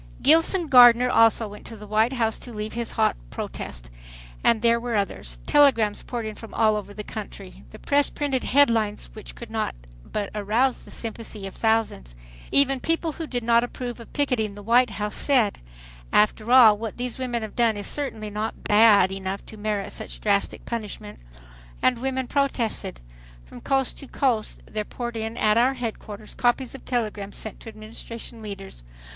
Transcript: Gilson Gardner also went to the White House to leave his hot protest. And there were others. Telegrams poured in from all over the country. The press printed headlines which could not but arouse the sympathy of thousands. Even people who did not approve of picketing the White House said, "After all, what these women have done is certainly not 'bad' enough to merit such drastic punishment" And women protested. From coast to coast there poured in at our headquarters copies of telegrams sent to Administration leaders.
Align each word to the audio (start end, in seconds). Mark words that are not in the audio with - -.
Gilson 0.23 0.65
Gardner 0.65 1.11
also 1.11 1.47
went 1.47 1.63
to 1.67 1.77
the 1.77 1.85
White 1.85 2.13
House 2.13 2.39
to 2.39 2.51
leave 2.51 2.73
his 2.73 2.93
hot 2.93 3.15
protest. 3.29 3.91
And 4.43 4.63
there 4.63 4.79
were 4.79 4.95
others. 4.95 5.37
Telegrams 5.45 6.01
poured 6.01 6.25
in 6.25 6.33
from 6.33 6.55
all 6.55 6.75
over 6.75 6.91
the 6.91 7.03
country. 7.03 7.65
The 7.69 7.77
press 7.77 8.09
printed 8.09 8.43
headlines 8.45 9.11
which 9.13 9.35
could 9.35 9.51
not 9.51 9.75
but 10.03 10.31
arouse 10.33 10.85
the 10.85 10.89
sympathy 10.89 11.45
of 11.45 11.53
thousands. 11.53 12.15
Even 12.51 12.79
people 12.79 13.11
who 13.11 13.27
did 13.27 13.43
not 13.43 13.63
approve 13.63 13.99
of 13.99 14.11
picketing 14.11 14.55
the 14.55 14.63
White 14.63 14.89
House 14.89 15.13
said, 15.13 15.59
"After 16.11 16.51
all, 16.51 16.79
what 16.79 16.97
these 16.97 17.19
women 17.19 17.43
have 17.43 17.55
done 17.55 17.77
is 17.77 17.85
certainly 17.85 18.31
not 18.31 18.63
'bad' 18.63 19.11
enough 19.11 19.45
to 19.45 19.55
merit 19.55 19.91
such 19.91 20.19
drastic 20.19 20.65
punishment" 20.65 21.19
And 21.79 21.99
women 22.01 22.25
protested. 22.25 23.01
From 23.45 23.61
coast 23.61 23.99
to 23.99 24.07
coast 24.07 24.63
there 24.65 24.83
poured 24.83 25.15
in 25.15 25.37
at 25.37 25.59
our 25.59 25.75
headquarters 25.75 26.33
copies 26.33 26.73
of 26.73 26.85
telegrams 26.85 27.37
sent 27.37 27.59
to 27.59 27.69
Administration 27.69 28.41
leaders. 28.41 28.83